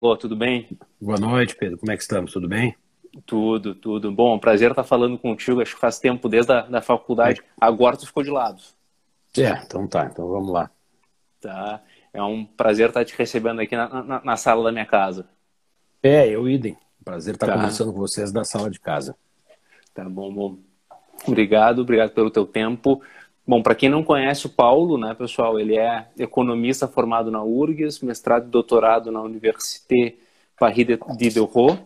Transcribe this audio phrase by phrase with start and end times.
[0.00, 0.68] Ô, tudo bem?
[1.00, 1.76] Boa noite, Pedro.
[1.76, 2.32] Como é que estamos?
[2.32, 2.76] Tudo bem?
[3.26, 4.12] Tudo, tudo.
[4.12, 5.60] Bom, prazer estar falando contigo.
[5.60, 7.42] Acho que faz tempo desde a da faculdade.
[7.60, 8.62] Agora tu ficou de lado.
[9.36, 10.04] É, então tá.
[10.04, 10.70] Então vamos lá.
[11.40, 11.82] Tá.
[12.12, 15.28] É um prazer estar te recebendo aqui na, na, na sala da minha casa.
[16.00, 16.78] É, eu idem.
[17.04, 17.54] Prazer estar tá.
[17.54, 19.16] conversando com vocês da sala de casa.
[19.92, 20.58] Tá bom, bom.
[21.26, 23.02] Obrigado, obrigado pelo teu tempo.
[23.48, 28.00] Bom, para quem não conhece o Paulo, né, pessoal, ele é economista formado na URGS,
[28.02, 30.16] mestrado e doutorado na Université
[30.58, 31.82] Paris de Diderot,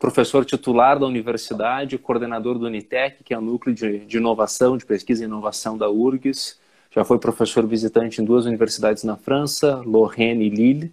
[0.00, 4.84] professor titular da universidade, coordenador do Unitec, que é o núcleo de, de inovação, de
[4.84, 6.58] pesquisa e inovação da URGS.
[6.90, 10.92] Já foi professor visitante em duas universidades na França, Lorraine e Lille,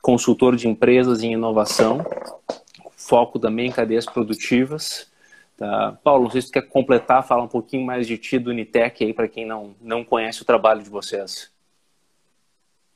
[0.00, 2.02] consultor de empresas em inovação,
[2.96, 5.12] foco também em cadeias produtivas
[5.56, 5.96] Tá.
[6.02, 9.04] Paulo, não sei se você quer completar, falar um pouquinho mais de ti, do Unitec,
[9.04, 11.52] aí, para quem não, não conhece o trabalho de vocês.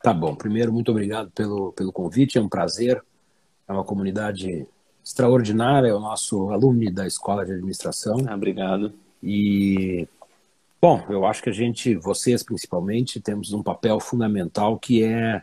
[0.02, 0.34] Tá bom.
[0.34, 3.02] Primeiro, muito obrigado pelo, pelo convite, é um prazer.
[3.68, 4.66] É uma comunidade
[5.04, 8.16] extraordinária, é o nosso aluno da Escola de Administração.
[8.26, 8.92] Ah, obrigado.
[9.22, 10.08] E,
[10.80, 15.42] bom, eu acho que a gente, vocês principalmente, temos um papel fundamental que é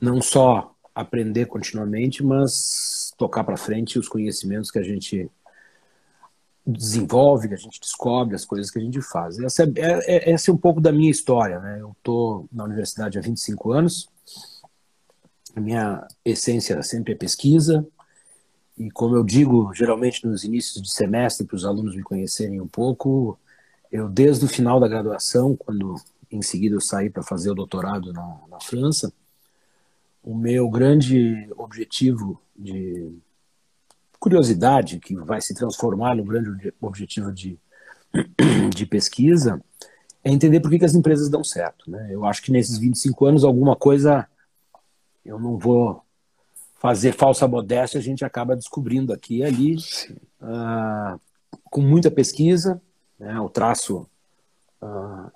[0.00, 5.30] não só aprender continuamente, mas tocar para frente os conhecimentos que a gente
[6.66, 9.38] desenvolve, que a gente descobre, as coisas que a gente faz.
[9.38, 11.58] Essa é, é, é, essa é um pouco da minha história.
[11.58, 11.78] Né?
[11.80, 14.08] Eu estou na universidade há 25 anos,
[15.54, 17.86] a minha essência sempre é pesquisa,
[18.78, 22.66] e como eu digo geralmente nos inícios de semestre, para os alunos me conhecerem um
[22.66, 23.38] pouco,
[23.90, 25.96] eu desde o final da graduação, quando
[26.30, 29.12] em seguida eu saí para fazer o doutorado na, na França,
[30.22, 33.12] o meu grande objetivo de
[34.22, 37.58] curiosidade que vai se transformar no grande objetivo de,
[38.72, 39.60] de pesquisa
[40.22, 41.90] é entender por que, que as empresas dão certo.
[41.90, 42.08] Né?
[42.08, 44.28] Eu acho que nesses 25 anos alguma coisa
[45.26, 46.04] eu não vou
[46.76, 49.76] fazer falsa modéstia, a gente acaba descobrindo aqui e ali,
[50.40, 51.20] uh,
[51.64, 52.80] com muita pesquisa,
[53.18, 54.06] né, o traço
[54.80, 55.30] uh,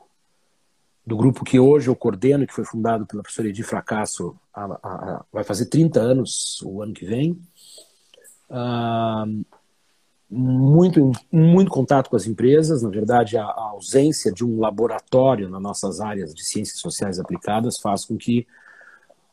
[1.04, 4.76] do grupo que hoje eu coordeno, que foi fundado pela professora Edi Fracasso, a, a,
[4.82, 7.40] a, vai fazer 30 anos o ano que vem,
[10.28, 15.62] muito, muito contato com as empresas, na verdade, a, a, ausência de um laboratório nas
[15.62, 18.46] nossas áreas de ciências sociais aplicadas faz com que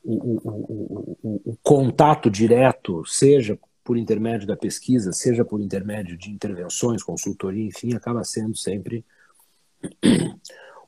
[0.03, 6.30] o, o, o, o contato direto, seja por intermédio da pesquisa, seja por intermédio de
[6.30, 9.03] intervenções, consultoria, enfim, acaba sendo sempre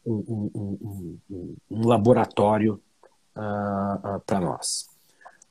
[0.05, 2.81] um, um, um, um laboratório
[3.35, 4.87] uh, uh, para nós.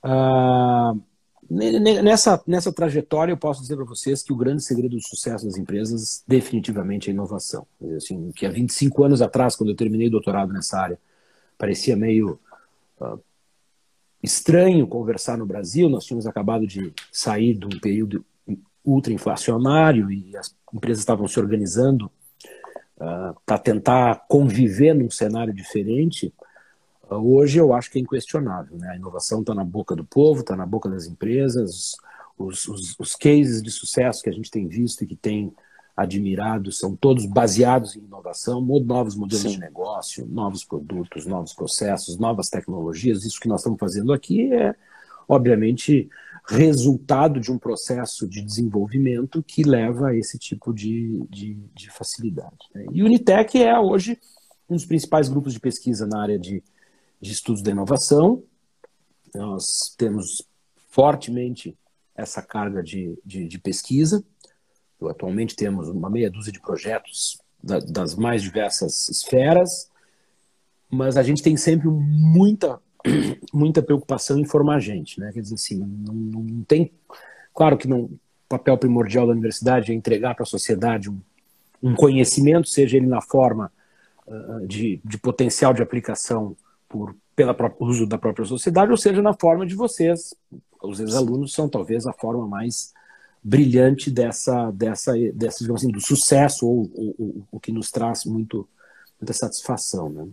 [0.03, 1.03] Uh,
[1.51, 5.57] Nessa, nessa trajetória, eu posso dizer para vocês que o grande segredo do sucesso das
[5.57, 7.67] empresas definitivamente é a inovação.
[7.97, 10.99] Assim, que há 25 anos atrás, quando eu terminei o doutorado nessa área,
[11.59, 12.39] parecia meio
[13.01, 13.21] uh,
[14.23, 15.89] estranho conversar no Brasil.
[15.89, 18.25] Nós tínhamos acabado de sair de um período
[18.85, 22.11] ultra-inflacionário e as empresas estavam se organizando
[22.97, 26.33] uh, para tentar conviver num cenário diferente.
[27.11, 28.77] Hoje eu acho que é inquestionável.
[28.79, 28.91] Né?
[28.91, 31.97] A inovação está na boca do povo, está na boca das empresas.
[32.39, 35.55] Os, os, os, cases de sucesso que a gente tem visto e que tem
[35.97, 39.51] admirado são todos baseados em inovação, novos modelos Sim.
[39.51, 43.25] de negócio, novos produtos, novos processos, novas tecnologias.
[43.25, 44.75] Isso que nós estamos fazendo aqui é,
[45.29, 46.09] obviamente,
[46.47, 52.59] resultado de um processo de desenvolvimento que leva a esse tipo de, de, de facilidade.
[52.75, 52.87] Né?
[52.93, 54.19] E o Unitec é hoje
[54.69, 56.63] um dos principais grupos de pesquisa na área de
[57.25, 58.43] de estudos da inovação.
[59.35, 60.47] Nós temos
[60.91, 61.77] fortemente
[62.15, 64.23] essa carga de, de, de pesquisa.
[65.09, 69.91] atualmente temos uma meia dúzia de projetos da, das mais diversas esferas,
[70.91, 72.79] mas a gente tem sempre muita,
[73.53, 75.19] muita preocupação em formar gente.
[75.19, 75.33] Né?
[75.33, 76.93] Quer dizer assim, não, não tem.
[77.55, 78.21] Claro que não, o
[78.51, 81.19] papel primordial da universidade é entregar para a sociedade um,
[81.83, 83.73] um conhecimento, seja ele na forma
[84.27, 86.55] uh, de, de potencial de aplicação
[86.95, 90.35] por pelo uso da própria sociedade, ou seja, na forma de vocês.
[90.81, 92.93] Os ex-alunos são talvez a forma mais
[93.43, 98.69] brilhante dessa, dessa, dessa digamos assim, do sucesso, ou, o que nos traz muito,
[99.21, 100.09] muita satisfação.
[100.09, 100.29] Né?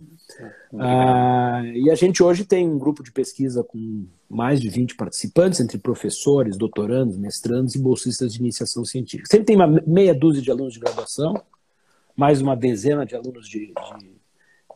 [0.78, 5.58] Ah, e a gente hoje tem um grupo de pesquisa com mais de 20 participantes,
[5.58, 9.28] entre professores, doutorandos, mestrandos e bolsistas de iniciação científica.
[9.28, 11.42] Sempre tem uma meia dúzia de alunos de graduação,
[12.14, 14.21] mais uma dezena de alunos de, de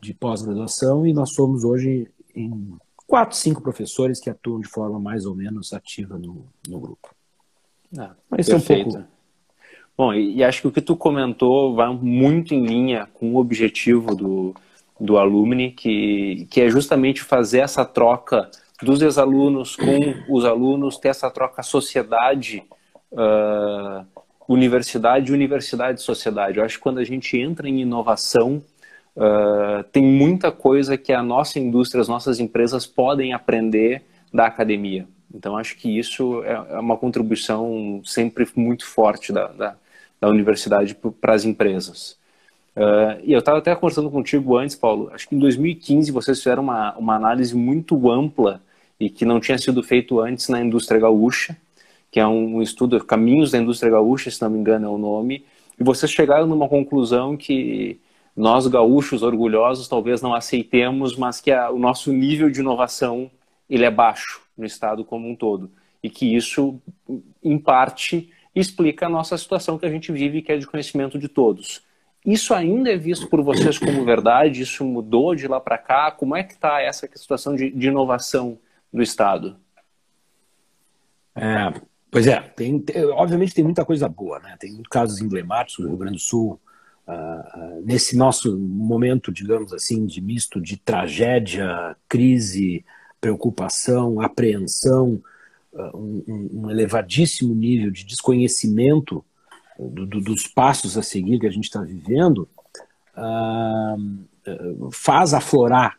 [0.01, 5.25] de pós-graduação e nós somos hoje em quatro, cinco professores que atuam de forma mais
[5.25, 7.09] ou menos ativa no, no grupo.
[7.97, 8.81] Ah, Mas perfeito.
[8.81, 9.07] É um pouco...
[9.97, 13.37] Bom, e, e, acho que o que tu comentou vai muito em linha com o
[13.37, 14.53] objetivo do,
[14.99, 18.47] do Alumni, que, que é justamente fazer essa troca
[18.83, 19.97] dos ex-alunos com
[20.29, 22.63] os alunos, ter essa troca sociedade,
[23.11, 24.05] uh,
[24.47, 26.59] universidade, universidade, sociedade.
[26.59, 28.61] Eu acho que quando a gente entra em inovação,
[29.17, 34.03] uh, tem muita coisa que a nossa indústria, as nossas empresas podem aprender
[34.33, 35.07] da academia.
[35.33, 39.75] Então, acho que isso é, é uma contribuição sempre muito forte da, da,
[40.21, 42.17] da universidade para as empresas.
[42.75, 45.09] Uh, e eu estava até conversando contigo antes, Paulo.
[45.11, 48.61] Acho que em 2015 vocês fizeram uma, uma análise muito ampla
[48.99, 51.57] e que não tinha sido feito antes na indústria gaúcha,
[52.11, 54.97] que é um, um estudo Caminhos da Indústria Gaúcha, se não me engano é o
[54.97, 55.45] nome.
[55.79, 57.99] E vocês chegaram numa conclusão que
[58.37, 63.31] nós gaúchos orgulhosos talvez não aceitemos, mas que a, o nosso nível de inovação
[63.67, 65.71] ele é baixo no estado como um todo
[66.03, 66.79] e que isso
[67.43, 71.27] em parte explica a nossa situação que a gente vive, que é de conhecimento de
[71.27, 71.81] todos.
[72.25, 74.61] Isso ainda é visto por vocês como verdade?
[74.61, 76.11] Isso mudou de lá para cá?
[76.11, 78.57] Como é que está essa situação de, de, inovação
[78.91, 79.55] do Estado?
[81.35, 81.73] É,
[82.11, 84.57] pois é, tem, tem, obviamente tem muita coisa boa, né?
[84.59, 86.59] Tem casos emblemáticos do Rio Grande do Sul.
[87.83, 92.83] Nesse nosso momento, digamos assim, de misto de tragédia, crise,
[93.19, 95.21] preocupação, apreensão,
[95.73, 99.23] uh, um, um elevadíssimo nível de desconhecimento
[99.77, 102.47] do, do, dos passos a seguir que a gente está vivendo,
[103.17, 105.97] uh, faz aflorar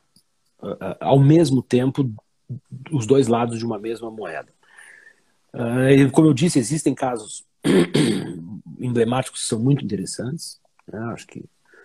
[0.63, 2.11] uh, ao mesmo tempo
[2.91, 4.49] os dois lados de uma mesma moeda.
[6.13, 7.45] Como eu disse, existem casos
[8.79, 10.59] emblemáticos que são muito interessantes.
[10.91, 10.99] Né?
[11.13, 11.45] Acho que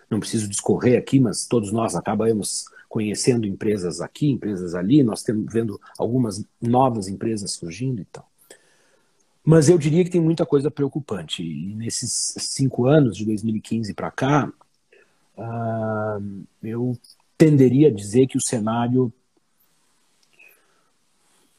[0.09, 5.51] não preciso discorrer aqui, mas todos nós acabamos conhecendo empresas aqui, empresas ali, nós estamos
[5.51, 8.29] vendo algumas novas empresas surgindo e tal.
[9.43, 11.43] Mas eu diria que tem muita coisa preocupante.
[11.43, 14.53] E nesses cinco anos, de 2015 para cá,
[15.37, 16.97] uh, eu
[17.37, 19.11] tenderia a dizer que o cenário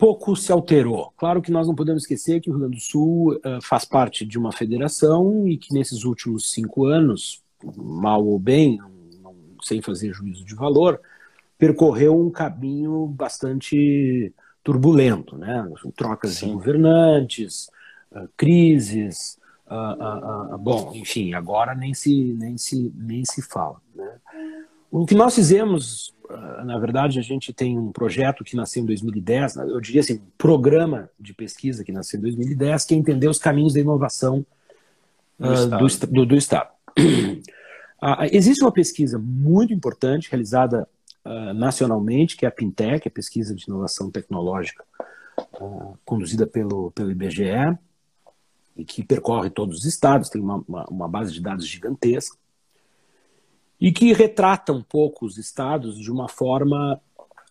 [0.05, 1.15] pouco se alterou.
[1.17, 4.27] Claro que nós não podemos esquecer que o Rio Grande do Sul uh, faz parte
[4.27, 7.43] de uma federação e que nesses últimos cinco anos,
[7.75, 8.79] mal ou bem,
[9.23, 11.01] não, sem fazer juízo de valor,
[11.56, 14.31] percorreu um caminho bastante
[14.62, 15.67] turbulento, né?
[15.97, 16.49] Trocas Sim.
[16.49, 17.71] de governantes,
[18.12, 23.81] uh, crises, uh, bom, enfim, agora nem se nem se nem se fala.
[23.95, 24.19] Né?
[24.96, 26.14] O que nós fizemos,
[26.64, 29.64] na verdade, a gente tem um projeto que nasceu em 2010, né?
[29.69, 33.37] eu diria assim, um programa de pesquisa que nasceu em 2010, que é entender os
[33.37, 34.46] caminhos da inovação
[35.37, 36.12] do Estado.
[36.12, 36.70] Do, do estado.
[38.31, 40.87] existe uma pesquisa muito importante realizada
[41.25, 44.85] uh, nacionalmente, que é a Pintec, a Pesquisa de Inovação Tecnológica,
[45.61, 47.76] uh, conduzida pelo, pelo IBGE,
[48.76, 52.37] e que percorre todos os estados, tem uma, uma, uma base de dados gigantesca,
[53.81, 57.00] e que retrata um pouco os estados de uma forma,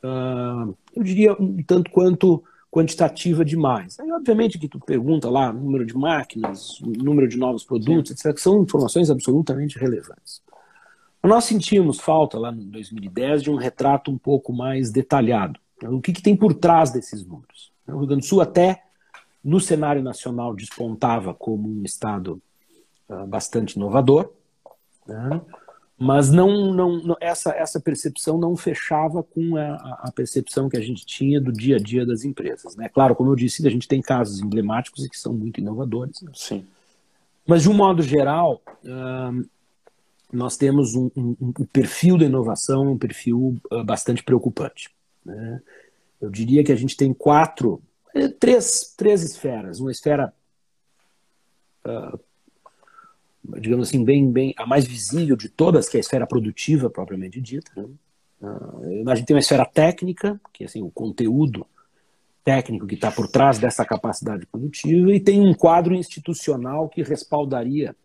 [0.04, 2.44] uh, eu diria, um tanto quanto
[2.74, 4.00] quantitativa demais.
[4.00, 8.42] Aí, obviamente, que tu pergunta lá número de máquinas, número de novos produtos, etc., que
[8.42, 10.42] são informações absolutamente relevantes.
[11.24, 15.60] Nós sentimos falta lá em 2010 de um retrato um pouco mais detalhado.
[15.84, 17.72] O que, que tem por trás desses números?
[17.88, 18.84] O Rio Grande do Sul até
[19.44, 22.42] no cenário nacional despontava como um estado
[23.08, 24.32] uh, bastante inovador,
[25.08, 25.42] né?
[25.98, 31.06] Mas não, não, essa, essa percepção não fechava com a, a, percepção que a gente
[31.06, 32.76] tinha do dia a dia das empresas.
[32.76, 32.90] Né?
[32.90, 36.22] Claro, como eu disse, a gente tem casos emblemáticos e que são muito inovadores.
[36.22, 36.32] Né?
[36.34, 36.66] Sim.
[37.46, 39.50] Mas, de um modo geral, uh,
[40.32, 44.90] nós temos um, um, um, perfil da inovação, um perfil uh, bastante preocupante.
[45.24, 45.62] Né?
[46.20, 47.82] Eu diria que a gente tem quatro,
[48.16, 49.80] eh, três, três esferas.
[49.80, 50.34] Uma esfera,
[51.86, 52.20] uh,
[53.60, 57.42] digamos assim, bem, bem a mais visível de todas, que é a esfera produtiva propriamente
[57.42, 57.72] dita.
[57.76, 57.86] Né?
[58.42, 61.66] Uh, a gente tem uma esfera técnica, que é assim, o conteúdo
[62.44, 67.96] técnico que está por trás dessa capacidade produtiva, e tem um quadro institucional que respaldaria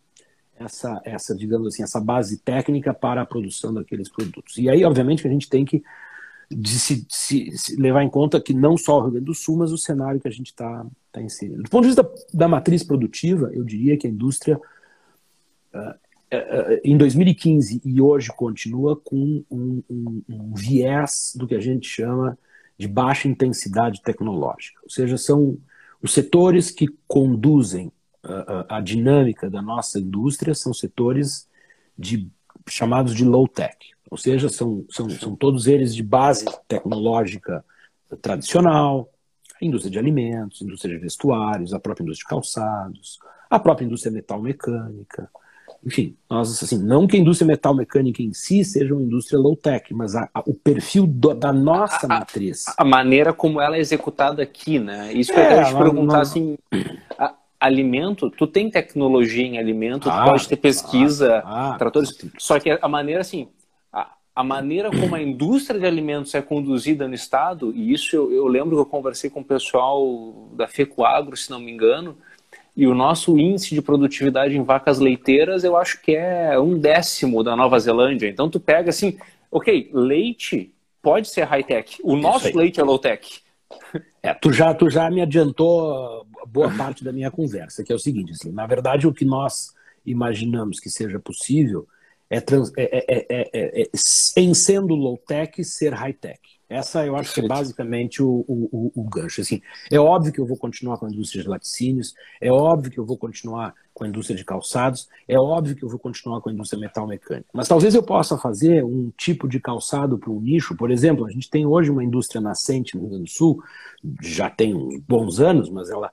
[0.58, 4.58] essa, essa, digamos assim, essa base técnica para a produção daqueles produtos.
[4.58, 5.82] E aí, obviamente, que a gente tem que
[6.64, 9.78] se, se, levar em conta que não só o Rio Grande do Sul, mas o
[9.78, 11.62] cenário que a gente está tá inserindo.
[11.62, 14.58] Do ponto de vista da, matriz produtiva, eu diria que a indústria,
[16.84, 22.38] em 2015 e hoje, continua com um, um, um viés do que a gente chama
[22.76, 24.80] de baixa intensidade tecnológica.
[24.82, 25.58] Ou seja, são
[26.02, 27.90] os setores que conduzem
[28.22, 31.48] a, a, dinâmica da nossa indústria são setores
[31.98, 32.30] de,
[32.68, 33.76] chamados de low-tech,
[34.10, 37.64] ou seja, são, são, são todos eles de base tecnológica
[38.20, 39.10] tradicional,
[39.60, 43.18] a indústria de alimentos, a indústria de vestuários, a própria indústria de calçados,
[43.50, 45.30] a própria indústria metal mecânica,
[45.84, 49.94] enfim, nós, assim, não que a indústria metal mecânica em si seja uma indústria low-tech,
[49.94, 52.64] mas a, a, o perfil do, da nossa a, matriz.
[52.76, 55.12] A, maneira como ela é executada aqui, né?
[55.12, 56.20] Isso que é, eu quero te perguntar, não...
[56.20, 56.58] assim,
[57.60, 62.58] alimento, tu tem tecnologia em alimento, ah, tu pode ter pesquisa, ah, ah, tratores, só
[62.58, 63.48] que a maneira, assim,
[64.38, 68.46] a maneira como a indústria de alimentos é conduzida no Estado, e isso eu, eu
[68.46, 72.16] lembro que eu conversei com o pessoal da FECOAGRO, se não me engano,
[72.78, 77.42] e o nosso índice de produtividade em vacas leiteiras eu acho que é um décimo
[77.42, 78.28] da Nova Zelândia.
[78.28, 79.18] Então tu pega assim,
[79.50, 83.40] ok, leite pode ser high-tech, o nosso leite é low-tech.
[84.22, 87.98] É, tu já, tu já me adiantou boa parte da minha conversa, que é o
[87.98, 89.74] seguinte, assim, na verdade o que nós
[90.06, 91.84] imaginamos que seja possível
[92.30, 93.90] é, trans, é, é, é, é,
[94.36, 96.38] em sendo low-tech, ser high-tech.
[96.68, 99.40] Essa eu acho que é basicamente o, o, o, o, gancho.
[99.40, 102.98] Assim, é óbvio que eu vou continuar com a indústria de laticínios, é óbvio que
[102.98, 106.50] eu vou continuar com a indústria de calçados, é óbvio que eu vou continuar com
[106.50, 107.48] a indústria metal mecânica.
[107.54, 110.76] Mas talvez eu possa fazer um tipo de calçado para um nicho.
[110.76, 113.62] Por exemplo, a gente tem hoje uma indústria nascente no Rio Grande do Sul,
[114.22, 116.12] já tem bons anos, mas ela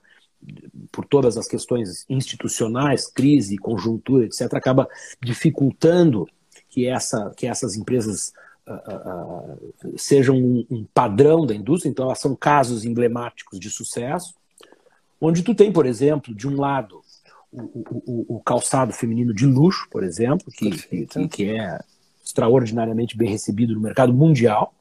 [0.92, 4.88] por todas as questões institucionais, crise, conjuntura, etc., acaba
[5.20, 6.26] dificultando
[6.68, 8.32] que, essa, que essas empresas
[9.96, 14.34] sejam um, um, padrão da indústria, então elas são casos emblemáticos de sucesso,
[15.20, 17.00] onde tu tem, por exemplo, de um lado,
[17.52, 21.78] o, o, o calçado feminino de luxo, por exemplo, que, que, que é
[22.24, 24.74] extraordinariamente bem recebido no mercado mundial,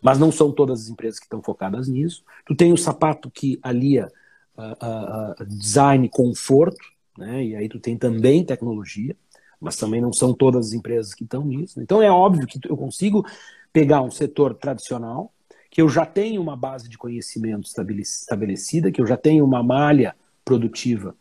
[0.00, 2.22] mas não são todas as empresas que estão focadas nisso.
[2.44, 4.12] Tu tem o sapato que alia
[4.56, 6.84] uh, uh, design conforto,
[7.16, 7.44] né?
[7.44, 9.16] e aí tu tem também tecnologia,
[9.62, 11.80] mas também não são todas as empresas que estão nisso.
[11.80, 13.24] Então é óbvio que eu consigo
[13.72, 15.32] pegar um setor tradicional,
[15.70, 20.14] que eu já tenho uma base de conhecimento estabelecida, que eu já tenho uma malha
[20.44, 21.14] produtiva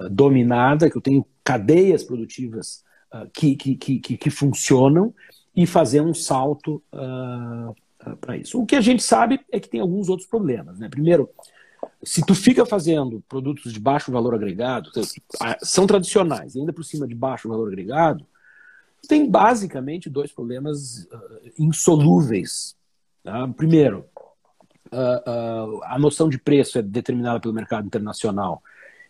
[0.00, 5.12] uh, dominada, que eu tenho cadeias produtivas uh, que, que, que, que, funcionam,
[5.54, 8.60] e fazer um salto uh, para isso.
[8.60, 10.78] O que a gente sabe é que tem alguns outros problemas.
[10.78, 10.88] Né?
[10.88, 11.28] Primeiro,
[12.02, 14.90] se tu fica fazendo produtos de baixo valor agregado,
[15.62, 18.26] são tradicionais, ainda por cima de baixo valor agregado,
[19.08, 22.76] tem basicamente dois problemas uh, insolúveis.
[23.22, 23.48] Tá?
[23.48, 24.04] Primeiro,
[24.92, 28.62] uh, uh, a noção de preço é determinada pelo mercado internacional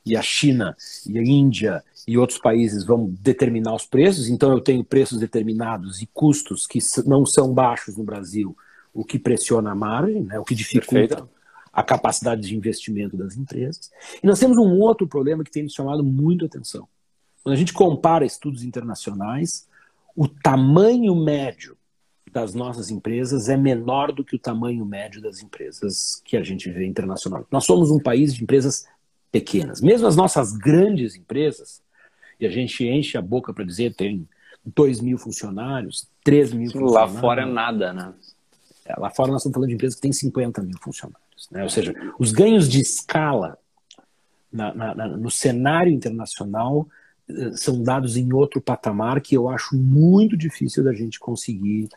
[0.04, 4.60] e a China e a Índia e outros países vão determinar os preços, então eu
[4.60, 8.56] tenho preços determinados e custos que não são baixos no Brasil,
[8.94, 11.37] o que pressiona a margem, né, o que dificulta Perfeito
[11.78, 13.88] a capacidade de investimento das empresas.
[14.20, 16.88] E nós temos um outro problema que tem nos chamado muito atenção.
[17.40, 19.68] Quando a gente compara estudos internacionais,
[20.16, 21.76] o tamanho médio
[22.32, 26.68] das nossas empresas é menor do que o tamanho médio das empresas que a gente
[26.68, 27.46] vê internacional.
[27.48, 28.84] Nós somos um país de empresas
[29.30, 29.80] pequenas.
[29.80, 31.80] Mesmo as nossas grandes empresas,
[32.40, 34.28] e a gente enche a boca para dizer tem
[34.66, 37.14] 2 mil funcionários, 3 mil funcionários.
[37.14, 38.12] Lá fora é nada, né?
[38.84, 41.27] É, lá fora nós estamos falando de empresas que têm 50 mil funcionários.
[41.50, 41.62] Né?
[41.62, 43.58] Ou seja, os ganhos de escala
[44.52, 46.86] na, na, no cenário internacional
[47.28, 51.88] eh, são dados em outro patamar que eu acho muito difícil da gente conseguir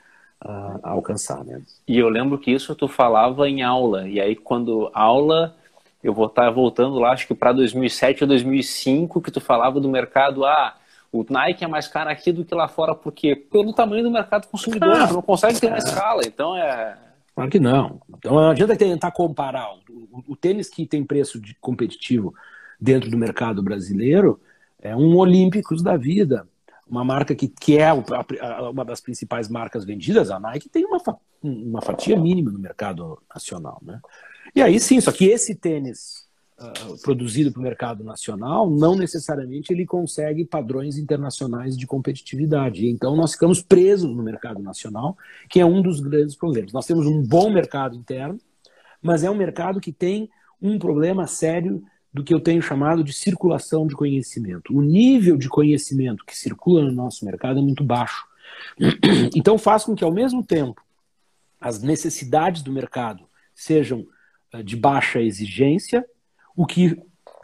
[0.43, 1.43] uh, alcançar.
[1.43, 1.61] Né?
[1.87, 5.55] E eu lembro que isso tu falava em aula, e aí quando aula,
[6.03, 9.89] eu vou estar voltando lá, acho que para 2007 ou 2005, que tu falava do
[9.89, 10.75] mercado, ah,
[11.11, 14.47] o Nike é mais caro aqui do que lá fora, porque pelo tamanho do mercado
[14.47, 16.97] consumidor, ah, não consegue ter uma escala, então é...
[17.41, 18.01] Claro que não.
[18.17, 19.73] Então não adianta tentar comparar.
[19.73, 22.35] O, o, tênis que tem preço de competitivo
[22.79, 24.39] dentro do mercado brasileiro
[24.79, 26.47] é um Olímpicos da vida.
[26.87, 30.99] Uma marca que, que é uma das principais marcas vendidas, a Nike, tem uma,
[31.41, 33.79] uma fatia mínima no mercado nacional.
[33.81, 33.99] Né?
[34.53, 36.27] E aí sim, só que esse tênis
[36.61, 42.87] uh, produzido para o mercado nacional, não necessariamente ele consegue padrões internacionais de competitividade.
[42.87, 45.17] Então nós ficamos presos no mercado nacional,
[45.49, 46.71] que é um dos grandes problemas.
[46.71, 48.39] Nós temos um bom mercado interno,
[49.01, 50.29] mas é um mercado que tem
[50.61, 54.75] um problema sério do que eu tenho chamado de circulação de conhecimento.
[54.77, 58.25] O nível de conhecimento que circula no nosso mercado é muito baixo.
[59.35, 60.81] Então faz com que, ao mesmo tempo,
[61.59, 63.23] as necessidades do mercado
[63.55, 64.05] sejam
[64.51, 66.05] eh, de baixa exigência
[66.55, 67.01] o que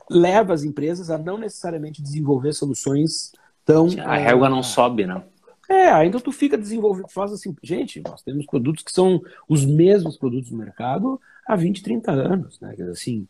[0.10, 3.32] leva as empresas a não necessariamente desenvolver soluções
[3.66, 3.88] tão.
[4.06, 5.22] A régua não sobe, né?
[5.70, 10.16] É, então tu fica desenvolvendo, faz assim, gente, nós temos produtos que são os mesmos
[10.16, 12.74] produtos do mercado há 20, 30 anos, né?
[12.90, 13.28] Assim,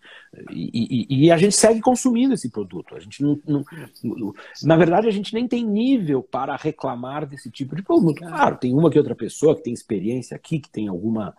[0.52, 2.96] e, e, e a gente segue consumindo esse produto.
[2.96, 3.66] A gente não, não,
[4.64, 8.20] na verdade, a gente nem tem nível para reclamar desse tipo de produto.
[8.20, 11.36] Claro, tem uma que outra pessoa que tem experiência aqui, que tem alguma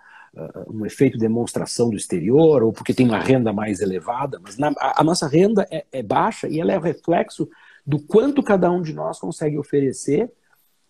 [0.69, 4.69] um efeito de demonstração do exterior, ou porque tem uma renda mais elevada, mas na,
[4.79, 7.49] a, a, nossa renda é, é, baixa e ela é reflexo
[7.87, 10.31] do quanto cada um de nós consegue oferecer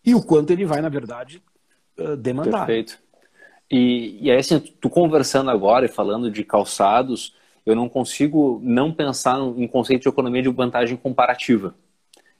[0.05, 1.43] e o quanto ele vai, na verdade,
[2.19, 2.67] demandar.
[2.67, 2.99] Perfeito.
[3.71, 7.37] E, e aí, assim, tu conversando agora e falando de calçados,
[7.67, 11.75] eu não consigo não pensar em conceito de economia de vantagem comparativa.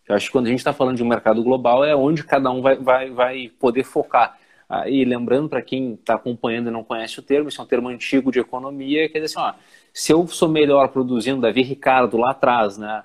[0.09, 2.51] Eu acho que quando a gente está falando de um mercado global é onde cada
[2.51, 4.39] um vai, vai, vai poder focar.
[4.69, 7.67] Ah, e lembrando para quem está acompanhando e não conhece o termo, isso é um
[7.67, 9.59] termo antigo de economia, quer dizer assim, ó,
[9.95, 13.03] se eu sou melhor produzindo, Davi Ricardo lá atrás, né?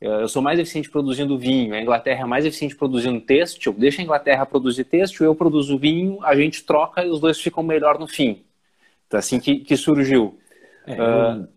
[0.00, 4.04] Eu sou mais eficiente produzindo vinho, a Inglaterra é mais eficiente produzindo têxtil, deixa a
[4.04, 8.06] Inglaterra produzir têxtil, eu produzo vinho, a gente troca e os dois ficam melhor no
[8.06, 8.42] fim.
[9.06, 10.38] Então, assim que, que surgiu.
[10.86, 11.48] É, uh,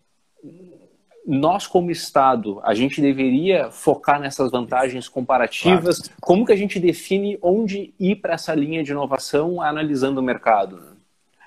[1.26, 6.00] nós, como Estado, a gente deveria focar nessas vantagens comparativas.
[6.00, 6.14] Claro.
[6.20, 10.94] Como que a gente define onde ir para essa linha de inovação analisando o mercado?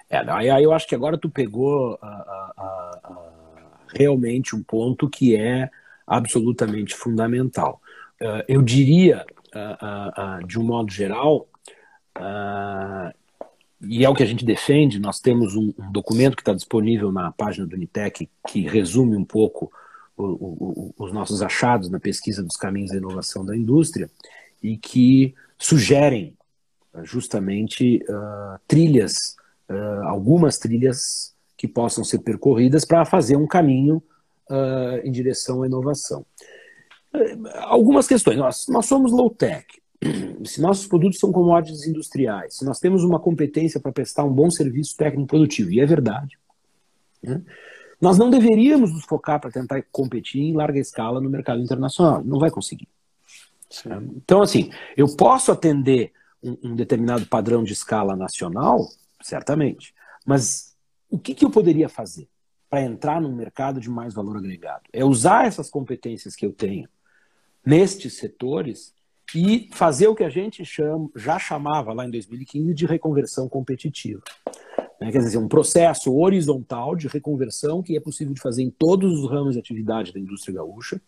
[0.09, 3.17] É, aí eu acho que agora tu pegou uh, uh, uh,
[3.93, 5.69] realmente um ponto que é
[6.07, 7.81] absolutamente fundamental.
[8.21, 11.47] Uh, eu diria, uh, uh, de um modo geral,
[13.81, 17.11] e é o que a gente defende, nós temos um, um documento que está disponível
[17.11, 19.71] na página do Unitec que resume um pouco
[20.17, 24.09] o, o, os nossos achados na pesquisa dos caminhos da inovação da indústria
[24.63, 26.35] e que sugerem
[27.03, 28.03] justamente
[28.67, 29.35] trilhas,
[30.05, 34.01] algumas trilhas que possam ser percorridas para fazer um caminho
[34.49, 36.25] uh, em direção à inovação.
[37.13, 38.37] Uh, algumas questões.
[38.37, 39.65] Nós, nós somos low-tech.
[40.45, 44.49] Se nossos produtos são commodities industriais, se nós temos uma competência para prestar um bom
[44.49, 46.37] serviço técnico produtivo, e é verdade,
[47.21, 47.41] né?
[47.99, 52.23] nós não deveríamos nos focar para tentar competir em larga escala no mercado internacional.
[52.23, 52.87] Não vai conseguir.
[53.69, 53.89] Sim.
[54.15, 56.13] Então, assim, eu posso atender
[56.43, 58.87] um, um, determinado padrão de escala nacional,
[59.21, 60.75] certamente, mas
[61.09, 62.29] o que, que eu poderia fazer?
[62.69, 64.83] para entrar num mercado de mais valor agregado.
[64.91, 66.87] É usar essas competências que eu tenho
[67.65, 68.93] nestes setores
[69.35, 74.21] e fazer o que a gente chama, já chamava lá em 2015 de reconversão competitiva.
[74.99, 75.11] Né?
[75.11, 79.29] Quer dizer, um processo horizontal de reconversão que é possível de fazer em todos os
[79.29, 81.01] ramos de atividade da indústria gaúcha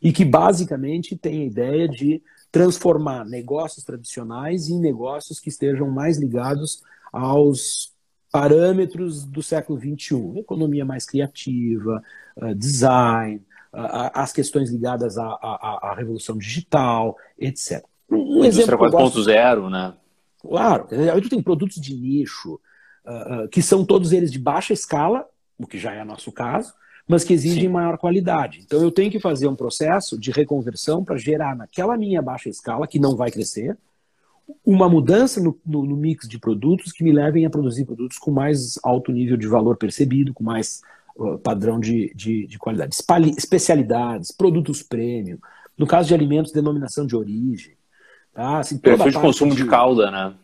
[0.00, 6.18] e que basicamente tem a ideia de transformar negócios tradicionais em negócios que estejam mais
[6.18, 6.82] ligados
[7.12, 7.92] aos
[8.30, 12.02] parâmetros do século XXI, economia mais criativa,
[12.36, 17.84] uh, design, as questões ligadas à, à, à, revolução digital, etc.
[18.10, 19.94] Um Indústria 4.0, né?
[20.40, 22.60] Claro, aí tu tem produtos de nicho,
[23.04, 25.26] uh, que são todos eles de baixa escala,
[25.58, 26.72] o que já é nosso caso,
[27.06, 27.68] mas que exigem Sim.
[27.68, 28.60] maior qualidade.
[28.64, 32.86] Então eu tenho que fazer um processo de reconversão para gerar naquela minha baixa escala,
[32.86, 33.76] que não vai crescer,
[34.64, 38.30] uma mudança no, no, no, mix de produtos que me levem a produzir produtos com
[38.30, 40.80] mais alto nível de valor percebido, com mais
[41.42, 42.94] padrão de, de, de qualidade.
[42.94, 45.38] Espali, especialidades, produtos premium.
[45.76, 47.76] No caso de alimentos, denominação de origem.
[48.32, 48.58] Tá?
[48.58, 50.34] Assim, Perfil de consumo de, de calda, né?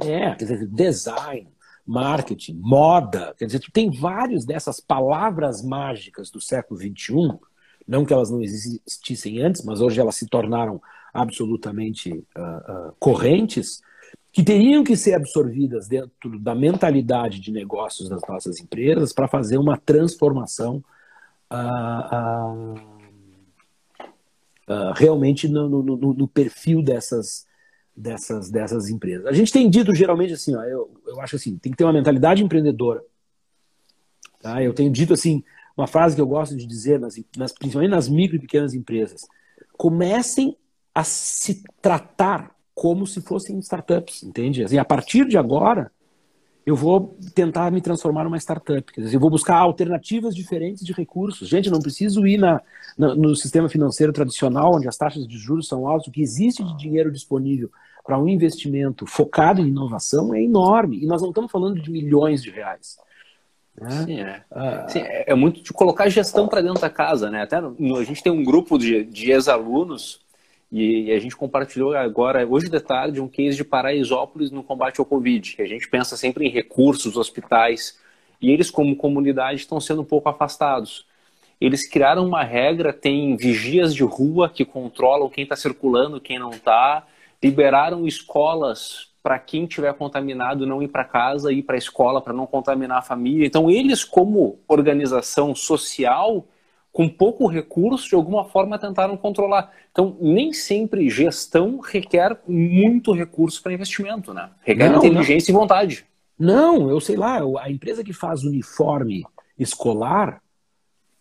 [0.00, 1.48] É, quer dizer, design,
[1.86, 3.34] marketing, moda.
[3.38, 7.38] Quer dizer, tu tem vários dessas palavras mágicas do século XXI,
[7.86, 10.80] não que elas não existissem antes, mas hoje elas se tornaram
[11.12, 13.82] absolutamente uh, uh, correntes,
[14.32, 19.58] que teriam que ser absorvidas dentro da mentalidade de negócios das nossas empresas para fazer
[19.58, 20.84] uma transformação
[21.52, 22.74] uh,
[24.94, 27.44] realmente no, no, no, no, perfil dessas,
[27.96, 29.26] dessas, dessas empresas.
[29.26, 31.92] A gente tem dito geralmente assim, ó, eu, eu acho assim, tem que ter uma
[31.92, 33.02] mentalidade empreendedora.
[34.40, 34.62] Tá?
[34.62, 35.42] Eu tenho dito assim,
[35.76, 39.26] uma frase que eu gosto de dizer, nas, nas, principalmente nas micro e pequenas empresas,
[39.76, 40.56] comecem
[40.94, 44.64] a se tratar como se fossem startups, entende?
[44.64, 45.92] E a partir de agora,
[46.64, 48.90] eu vou tentar me transformar numa startup.
[48.90, 51.46] Quer dizer, eu vou buscar alternativas diferentes de recursos.
[51.46, 52.62] Gente, não preciso ir na,
[52.96, 56.06] na, no sistema financeiro tradicional, onde as taxas de juros são altas.
[56.06, 57.70] O que existe de dinheiro disponível
[58.02, 61.02] para um investimento focado em inovação é enorme.
[61.02, 62.96] E nós não estamos falando de milhões de reais.
[63.78, 63.90] Né?
[64.06, 64.42] Sim, é.
[64.50, 67.30] Ah, Sim, é, é muito de colocar gestão para dentro da casa.
[67.30, 67.42] Né?
[67.42, 70.18] Até no, a gente tem um grupo de, de ex-alunos
[70.70, 75.04] e a gente compartilhou agora, hoje de tarde, um case de Paraisópolis no combate ao
[75.06, 77.98] Covid, a gente pensa sempre em recursos, hospitais,
[78.40, 81.04] e eles, como comunidade, estão sendo um pouco afastados.
[81.60, 86.50] Eles criaram uma regra, tem vigias de rua que controlam quem está circulando, quem não
[86.50, 87.06] está,
[87.42, 92.32] liberaram escolas para quem tiver contaminado não ir para casa, ir para a escola para
[92.32, 93.46] não contaminar a família.
[93.46, 96.46] Então, eles, como organização social,
[96.92, 99.72] com pouco recurso, de alguma forma tentaram controlar.
[99.92, 104.50] Então, nem sempre gestão requer muito recurso para investimento, né?
[104.62, 105.58] Requer não, inteligência não.
[105.58, 106.06] e vontade.
[106.38, 109.24] Não, eu sei lá, a empresa que faz uniforme
[109.58, 110.42] escolar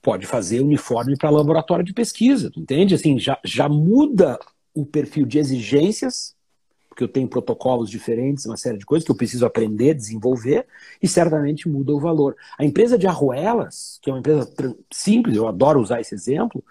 [0.02, 2.96] pode fazer uniforme para laboratório de pesquisa, entende?
[2.96, 4.40] Assim, já, já muda
[4.74, 6.36] o perfil de exigências,
[7.00, 10.66] porque eu tenho protocolos diferentes, uma série de coisas que eu preciso aprender, desenvolver,
[11.02, 12.36] e certamente muda o valor.
[12.58, 14.52] A empresa de arruelas, que é uma empresa
[14.92, 16.62] simples, eu adoro usar esse exemplo,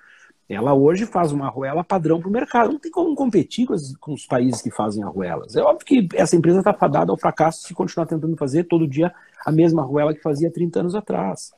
[0.46, 2.72] ela hoje faz uma arruela padrão para o mercado.
[2.72, 5.56] Não tem como competir com, as, com, os países que fazem arruelas.
[5.56, 9.12] É óbvio que essa empresa está fadada ao fracasso se continuar tentando fazer todo dia
[9.46, 11.52] a mesma arruela que fazia 30 anos atrás.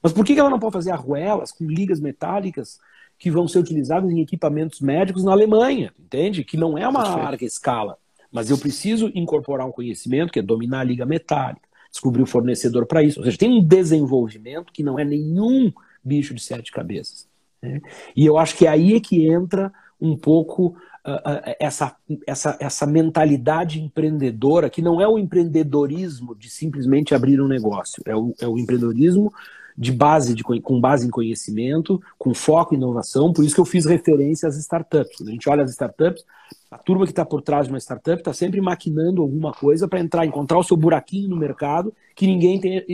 [0.00, 2.78] Mas por que ela não pode fazer arruelas com ligas metálicas
[3.18, 5.92] que vão ser utilizadas em equipamentos médicos na Alemanha?
[5.98, 6.44] Entende?
[6.44, 7.96] Que não é uma larga escala.
[8.32, 12.86] Mas eu preciso incorporar um conhecimento que é dominar a liga metálica, descobrir o fornecedor
[12.86, 13.20] para isso.
[13.20, 15.70] Ou seja, tem um desenvolvimento que não é nenhum
[16.02, 17.28] bicho de sete cabeças.
[17.60, 17.80] Né?
[18.16, 20.68] E eu acho que é aí é que entra um pouco
[21.06, 21.94] uh, uh, essa,
[22.26, 28.16] essa, essa mentalidade empreendedora, que não é o empreendedorismo de simplesmente abrir um negócio, é
[28.16, 29.32] o, é o empreendedorismo
[29.76, 33.64] de base de, com base em conhecimento, com foco em inovação, por isso que eu
[33.64, 35.16] fiz referência às startups.
[35.16, 36.24] Quando a gente olha as startups,
[36.70, 40.00] a turma que está por trás de uma startup está sempre maquinando alguma coisa para
[40.00, 42.84] entrar, encontrar o seu buraquinho no mercado que ninguém tem,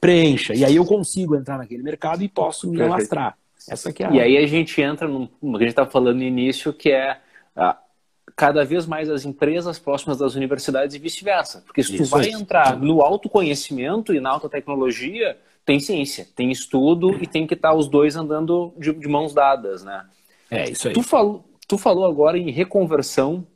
[0.00, 0.54] preencha.
[0.54, 2.94] E aí eu consigo entrar naquele mercado e posso me Perfeito.
[2.94, 3.38] alastrar.
[3.68, 4.10] Essa é a...
[4.10, 7.18] E aí a gente entra no que a gente estava falando no início, que é
[7.54, 7.78] ah,
[8.34, 11.62] cada vez mais as empresas próximas das universidades e vice-versa.
[11.66, 17.16] Porque se tu vai entrar no autoconhecimento e na alta tecnologia, tem ciência, tem estudo
[17.22, 20.04] e tem que estar tá os dois andando de, de, mãos dadas, né?
[20.50, 20.94] É, isso aí.
[20.94, 23.46] Tu, fal, tu falou agora em reconversão,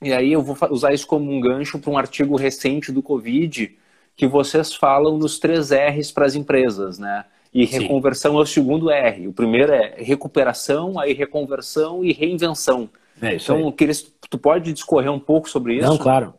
[0.00, 3.76] e aí eu vou usar isso como um gancho para um artigo recente do Covid,
[4.16, 7.24] que vocês falam nos três R's para as empresas, né?
[7.54, 8.38] E reconversão Sim.
[8.38, 9.28] é o segundo R.
[9.28, 12.88] O primeiro é recuperação, aí reconversão e reinvenção.
[13.20, 13.94] É isso então, aí.
[14.28, 15.86] tu pode discorrer um pouco sobre isso?
[15.86, 16.34] Não, claro.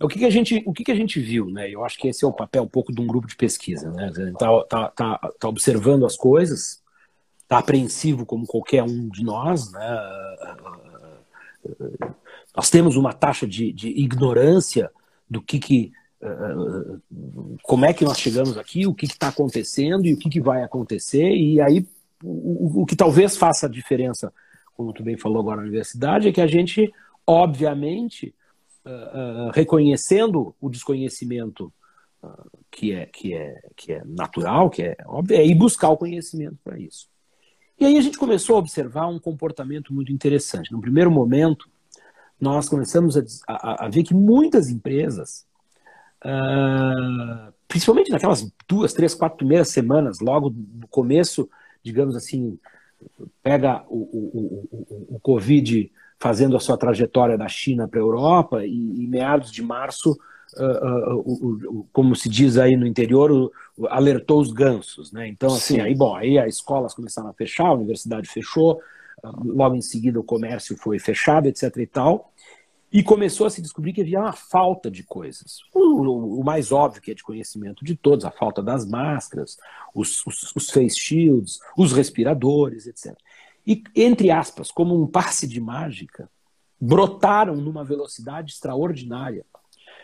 [0.00, 1.70] O que, que a gente, o que, que a gente viu, né?
[1.70, 4.12] Eu acho que esse é o papel um pouco de um grupo de pesquisa, né?
[4.38, 6.82] Tá, tá, tá, tá observando as coisas,
[7.48, 9.98] tá apreensivo como qualquer um de nós, né?
[12.54, 14.90] Nós temos uma taxa de, de ignorância
[15.28, 15.92] do que, que
[17.62, 20.62] como é que nós chegamos aqui, o que está acontecendo e o que, que, vai
[20.62, 21.86] acontecer, e aí
[22.22, 24.32] o, o, que talvez faça a diferença,
[24.74, 26.92] como tu bem falou agora na universidade, é que a gente,
[27.26, 28.34] obviamente,
[28.86, 31.72] uh, uh, reconhecendo o desconhecimento
[32.22, 35.96] uh, que, é, que, é, que é natural, que é óbvio, é ir buscar o
[35.96, 37.08] conhecimento para isso.
[37.78, 40.72] E aí a gente começou a observar um comportamento muito interessante.
[40.72, 41.68] No primeiro momento,
[42.40, 45.44] nós começamos a, a, a ver que muitas empresas
[47.68, 51.48] principalmente naquelas duas, três, quatro primeiras semanas, logo no começo,
[51.82, 52.58] digamos assim,
[53.42, 58.64] pega o, o, o, o Covid fazendo a sua trajetória da China para a Europa
[58.64, 60.16] e, em meados de março,
[60.56, 63.50] uh, uh, como se diz aí no interior,
[63.88, 65.28] alertou os gansos, né?
[65.28, 65.80] Então, assim, Sim.
[65.80, 68.80] aí, bom, aí as escolas começaram a fechar, a universidade fechou,
[69.44, 72.32] logo em seguida o comércio foi fechado, etc e tal,
[72.92, 75.58] e começou a se descobrir que havia uma falta de coisas.
[75.74, 79.58] O, o, mais óbvio que é de conhecimento de todos, a falta das máscaras,
[79.94, 83.14] os, os, os face shields, os respiradores, etc.
[83.66, 86.30] E, entre aspas, como um passe de mágica,
[86.80, 89.44] brotaram numa velocidade extraordinária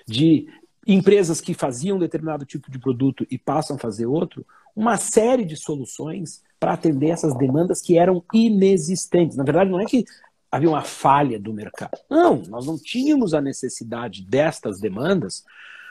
[0.07, 0.49] de
[0.87, 4.45] empresas que faziam determinado tipo de produto e passam a fazer outro,
[4.75, 9.37] uma série de soluções para atender essas demandas que eram inexistentes.
[9.37, 10.05] Na verdade, não é que
[10.51, 11.99] havia uma falha do mercado.
[12.11, 15.45] Não, nós não tínhamos a necessidade destas demandas,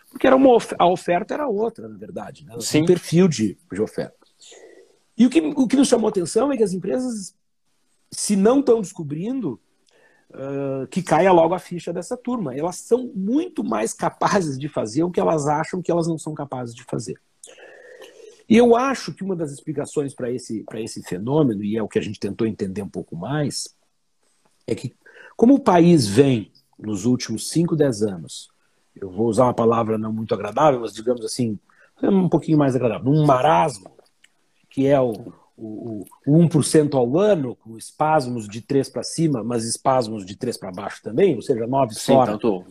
[0.10, 2.56] porque era uma, a oferta era outra, na verdade, né?
[2.60, 2.86] Sim.
[2.86, 4.16] perfil de, de oferta.
[5.18, 7.34] E o que, o que nos chamou a atenção é que as empresas,
[8.12, 9.60] se não estão descobrindo,
[10.32, 12.56] uh, que caia logo a ficha dessa turma.
[12.56, 16.34] Elas são muito mais capazes de fazer o que elas acham que elas não são
[16.34, 17.20] capazes de fazer.
[18.50, 21.98] E eu acho que uma das explicações para esse, esse fenômeno, e é o que
[21.98, 23.74] a gente tentou entender um pouco mais,
[24.68, 24.94] é que,
[25.38, 28.50] como o país vem, nos últimos 5, 10 anos,
[28.96, 31.58] eu vou usar uma palavra não muito agradável, mas digamos assim,
[32.04, 33.92] um pouquinho mais agradável, um marasmo,
[34.70, 39.64] que é o, o, o 1% ao ano, com espasmos de 3 para cima, mas
[39.64, 42.32] espasmos de 3 para baixo também, ou seja, 9 Sim, fora.
[42.32, 42.66] Tanto...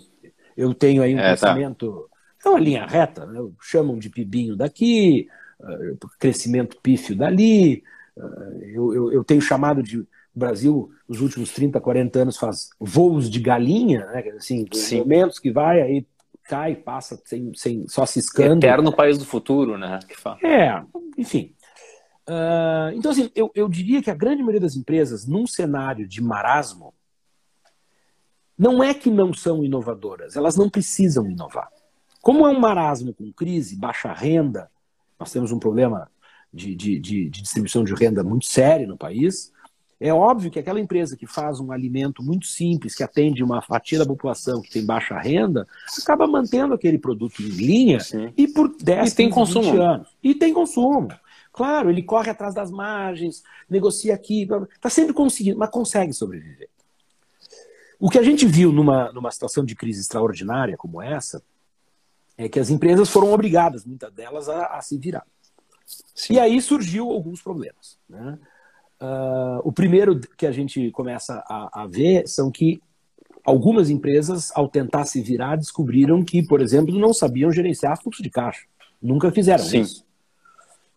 [0.56, 1.46] Eu tenho aí um é, tá.
[1.46, 2.08] crescimento,
[2.42, 2.50] tá.
[2.50, 3.40] é uma linha reta, né?
[3.60, 5.28] chamam de pibinho daqui,
[5.60, 7.82] uh, crescimento pífio dali,
[8.16, 12.70] uh, eu, eu, eu tenho chamado de o Brasil, nos últimos 30, 40 anos, faz
[12.78, 14.22] voos de galinha, né?
[14.36, 16.06] assim, momentos que vai, aí
[16.44, 18.64] cai, passa sem, sem, só ciscando.
[18.64, 19.98] Eterno país do futuro, né?
[20.42, 20.82] É,
[21.18, 21.52] enfim.
[22.30, 26.22] Uh, então, assim, eu, eu diria que a grande maioria das empresas, num cenário de
[26.22, 26.94] marasmo,
[28.56, 31.68] não é que não são inovadoras, elas não precisam inovar.
[32.22, 34.70] Como é um marasmo com crise, baixa renda,
[35.18, 36.08] nós temos um problema
[36.54, 39.50] de, de, de, de distribuição de renda muito sério no país.
[39.98, 43.98] É óbvio que aquela empresa que faz um alimento muito simples, que atende uma fatia
[43.98, 45.66] da população que tem baixa renda,
[46.00, 48.32] acaba mantendo aquele produto em linha Sim.
[48.36, 49.82] e por 10, e tem 15, consumo.
[49.82, 50.08] anos.
[50.22, 51.08] E tem consumo.
[51.60, 56.70] Claro, ele corre atrás das margens, negocia aqui, está sempre conseguindo, mas consegue sobreviver.
[57.98, 61.42] O que a gente viu numa, numa situação de crise extraordinária como essa
[62.38, 65.26] é que as empresas foram obrigadas, muitas delas, a, a se virar.
[66.14, 66.32] Sim.
[66.32, 67.98] E aí surgiu alguns problemas.
[68.08, 68.38] Né?
[68.98, 72.80] Uh, o primeiro que a gente começa a, a, ver são que
[73.44, 78.30] algumas empresas, ao tentar se virar, descobriram que, por exemplo, não sabiam gerenciar fluxo de
[78.30, 78.64] caixa.
[79.02, 79.82] Nunca fizeram Sim.
[79.82, 80.06] isso.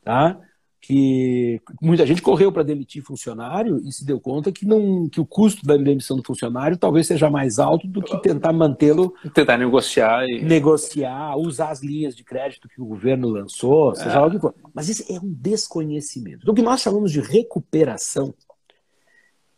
[0.06, 0.40] Tá?
[0.86, 5.26] Que muita gente correu para demitir funcionário e se deu conta que não que o
[5.26, 10.28] custo da demissão do funcionário talvez seja mais alto do que tentar mantê-lo tentar negociar
[10.28, 10.44] e...
[10.44, 14.20] negociar usar as linhas de crédito que o governo lançou seja é.
[14.20, 17.22] lá o que for mas isso é um desconhecimento então, o que nós chamamos de
[17.22, 18.34] recuperação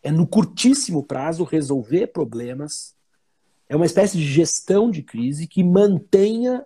[0.03, 2.93] é no curtíssimo prazo resolver problemas
[3.67, 6.63] é uma espécie de gestão de crise que mantenha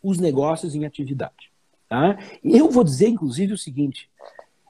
[0.00, 1.47] os negócios em atividade
[1.88, 2.18] Tá?
[2.44, 4.10] Eu vou dizer, inclusive, o seguinte: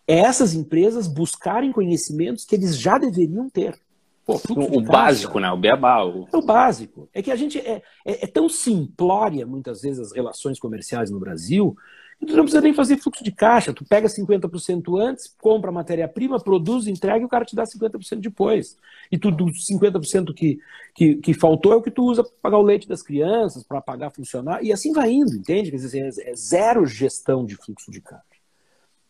[0.06, 3.78] é essas empresas buscarem conhecimentos que eles já deveriam ter.
[4.24, 5.50] Pô, o, básico, né?
[5.50, 6.04] O beabá.
[6.04, 6.28] O...
[6.30, 7.08] É o básico.
[7.14, 11.18] É que a gente é, é, é, tão simplória, muitas vezes, as relações comerciais no
[11.18, 11.74] Brasil,
[12.26, 13.72] tu não precisa nem fazer fluxo de caixa.
[13.72, 18.76] Tu pega 50% antes, compra matéria-prima, produz, entrega e o cara te dá 50% depois.
[19.10, 20.58] E tu, dos 50% que,
[20.94, 23.80] que, que faltou é o que tu usa para pagar o leite das crianças, para
[23.80, 25.70] pagar funcionário, e assim vai indo, entende?
[25.70, 28.24] Quer dizer, é, é zero gestão de fluxo de caixa.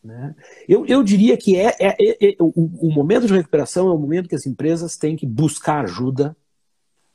[0.02, 0.34] Né?
[0.68, 3.98] Eu, eu diria que é, é, é, é o, o, momento de recuperação é o
[3.98, 6.36] momento que as empresas têm que buscar ajuda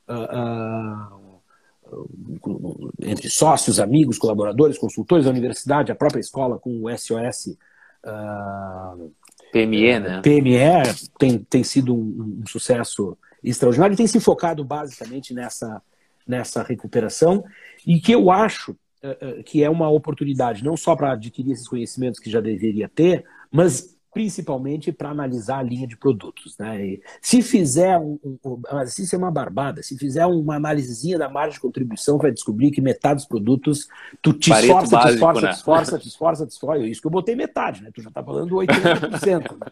[0.06, 1.23] uh, uh,
[3.02, 7.46] entre sócios, amigos, colaboradores, consultores da universidade, a própria escola com o SOS.
[7.46, 7.56] Uh,
[8.06, 8.96] ah,
[9.52, 10.20] PME, né?
[10.20, 10.58] PME
[11.18, 15.80] tem, tem sido um, um sucesso extraordinário e tem se focado basicamente nessa,
[16.26, 17.44] nessa recuperação
[17.86, 21.68] e que eu acho eh, eh, que é uma oportunidade não só para adquirir esses
[21.68, 26.56] conhecimentos que já deveria ter, mas principalmente para analisar a linha de produtos.
[26.56, 26.86] Né?
[26.86, 31.54] E se fizer um, um, isso é uma barbada, se fizer uma análisezinha da margem
[31.54, 33.88] de contribuição, vai descobrir que metade dos produtos
[34.22, 35.48] tu te Pareto esforça, básico, te esforça, né?
[35.48, 37.90] te esforça, te esforça, te esforça, isso que eu botei metade, né?
[37.92, 39.58] Tu já está falando 80%.
[39.58, 39.66] né?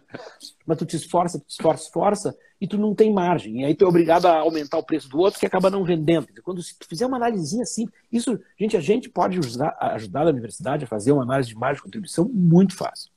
[0.67, 3.61] Mas tu te esforça, te esforça, esforça e tu não tem margem.
[3.61, 6.27] E aí tu é obrigado a aumentar o preço do outro que acaba não vendendo.
[6.43, 10.31] Quando se tu fizer uma análisezinha assim, isso, gente, a gente pode ajudar, ajudar a
[10.31, 13.12] universidade a fazer uma análise de margem de contribuição muito fácil.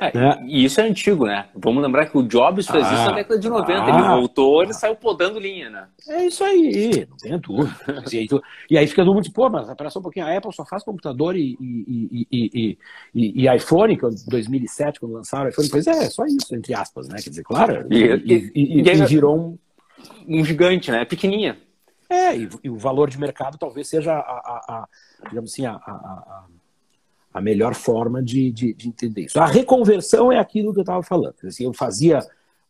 [0.00, 0.44] É, né?
[0.46, 1.46] E isso é antigo, né?
[1.54, 3.72] Vamos lembrar que o Jobs fez ah, isso na década de 90.
[3.72, 5.86] Ah, ele voltou, ele saiu podando linha, né?
[6.08, 8.04] É isso aí, não tem dúvida.
[8.12, 8.28] e, aí,
[8.70, 10.82] e aí fica todo mundo, pô, mas espera só um pouquinho, a Apple só faz
[10.82, 12.78] computador e, e, e,
[13.14, 16.54] e, e iPhone, que em 2007, quando lançaram o iPhone, pois é, é só isso,
[16.54, 17.20] entre aspas, né?
[17.22, 19.58] Quer dizer, claro, e, e, virou um...
[20.26, 21.04] Um gigante, né?
[21.04, 21.56] Pequenininha.
[22.10, 24.88] É, e, o valor de mercado talvez seja a, a, a
[25.28, 26.44] digamos assim, a, a
[27.32, 29.40] a melhor forma de, de, de, entender isso.
[29.40, 31.34] A reconversão é aquilo que eu estava falando.
[31.44, 32.20] Assim, eu fazia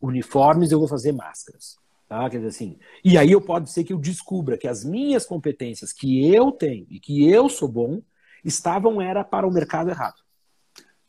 [0.01, 1.77] uniformes, eu vou fazer máscaras.
[2.07, 2.29] Tá?
[2.29, 5.91] Quer dizer assim, e aí eu pode ser que eu descubra que as minhas competências
[5.91, 8.01] que eu tenho e que eu sou bom
[8.43, 10.21] estavam era para o mercado errado.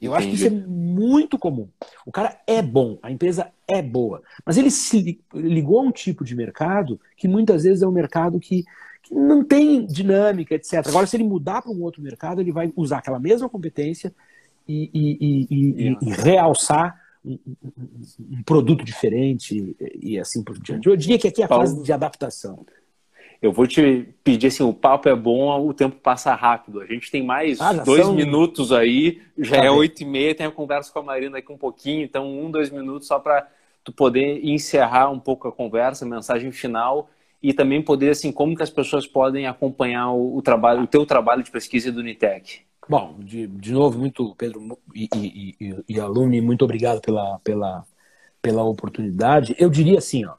[0.00, 0.16] Eu Entendi.
[0.16, 1.68] acho que isso é muito comum.
[2.04, 6.24] O cara é bom, a empresa é boa, mas ele se ligou a um tipo
[6.24, 8.64] de mercado que muitas vezes é um mercado que
[9.04, 10.86] que não tem dinâmica, etc.
[10.86, 14.12] Agora, se ele mudar para um outro mercado, ele vai usar aquela mesma competência
[14.66, 20.88] e, e, e, e realçar um, um, um, produto diferente e assim por diante.
[20.88, 22.64] Eu diria que aqui é a Paulo, fase de adaptação.
[23.42, 26.80] Eu vou te pedir assim, o papo é bom, o tempo passa rápido.
[26.80, 28.14] A gente tem mais ah, dois são...
[28.14, 31.52] minutos aí, já tá é oito e meia, tem a conversa com a Marina aqui
[31.52, 33.46] um pouquinho, então um, dois minutos só para
[33.82, 37.10] tu poder encerrar um pouco a conversa, mensagem final
[37.44, 41.04] e também poder, assim, como que as pessoas podem acompanhar o, o trabalho, o teu
[41.04, 42.62] trabalho de pesquisa do Unitec?
[42.88, 47.84] Bom, de, de novo, muito, Pedro e, e, e, e Alune, muito obrigado pela, pela,
[48.40, 49.54] pela oportunidade.
[49.58, 50.36] Eu diria assim, ó,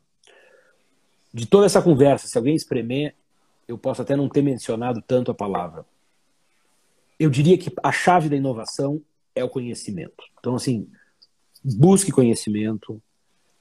[1.31, 3.13] de toda essa conversa, se alguém espremer,
[3.67, 5.85] eu posso até não ter mencionado tanto a palavra.
[7.19, 8.99] Eu diria que a chave da inovação
[9.35, 10.23] é o conhecimento.
[10.39, 10.89] Então, assim,
[11.63, 12.99] busque conhecimento,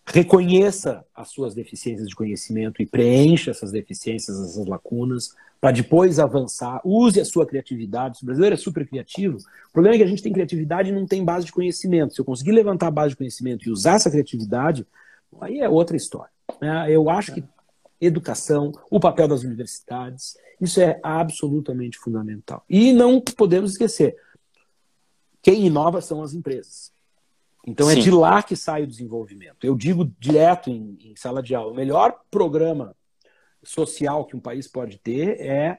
[0.07, 6.81] reconheça as suas deficiências de conhecimento e preencha essas deficiências, essas lacunas, para depois avançar.
[6.85, 8.19] Use a sua criatividade.
[8.23, 9.39] O brasileiro é super criativo.
[9.39, 12.15] O problema é que a gente tem criatividade e não tem base de conhecimento.
[12.15, 14.87] Se eu conseguir levantar a base de conhecimento e usar essa criatividade,
[15.41, 16.31] aí é outra história.
[16.61, 16.91] Né?
[16.91, 17.43] Eu acho que
[17.99, 22.63] educação, o papel das universidades, isso é absolutamente fundamental.
[22.69, 24.17] E não podemos esquecer,
[25.41, 26.94] quem inova são as empresas.
[27.67, 28.01] Então é Sim.
[28.01, 29.65] é de lá que sai o desenvolvimento.
[29.65, 32.95] Eu digo direto em, em sala de aula, o melhor programa
[33.63, 35.79] social que um país pode ter é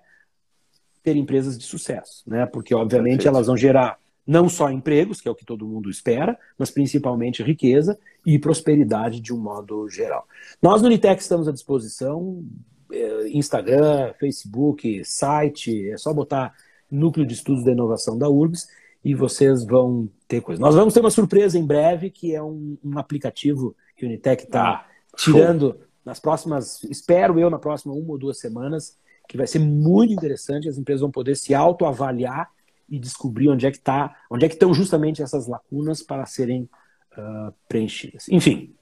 [1.04, 2.48] ter empresas de sucesso, né?
[2.48, 3.36] Porque obviamente Perfeito.
[3.36, 7.44] elas vão gerar não só empregos, que é o que todo mundo espera, mas principalmente
[7.44, 10.28] riqueza e prosperidade de um modo geral.
[10.60, 12.44] Nós no Unitec estamos à disposição,
[12.92, 16.56] é, Instagram, Facebook, site, é só botar
[16.90, 18.68] Núcleo de Estudos da Inovação da URGS
[19.04, 20.62] e vocês vão ter coisa.
[20.62, 24.44] Nós vamos ter uma surpresa em breve, que é um, um aplicativo que o Unitec
[24.44, 24.86] está ah,
[25.16, 30.14] tirando nas próximas, espero eu, na próxima uma ou duas semanas, que vai ser muito
[30.14, 30.70] interessante.
[30.70, 32.50] As empresas vão poder se autoavaliar
[32.88, 36.70] e descobrir onde é que está, onde é que estão justamente essas lacunas para serem
[37.18, 38.30] uh, preenchidas.
[38.30, 38.74] Enfim.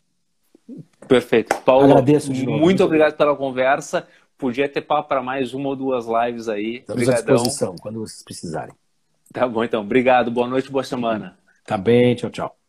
[1.07, 1.55] Perfeito.
[1.61, 2.57] Paulo, Agradeço de novo.
[2.57, 4.07] muito obrigado pela conversa.
[4.37, 6.77] Podia ter papo para mais uma ou duas lives aí.
[6.77, 7.33] Estamos Obrigadão.
[7.33, 8.73] à disposição quando vocês precisarem.
[9.33, 9.81] Tá bom, então.
[9.81, 10.31] Obrigado.
[10.31, 11.37] Boa noite, boa semana.
[11.65, 12.15] Tá bem.
[12.15, 12.62] Tchau, tchau.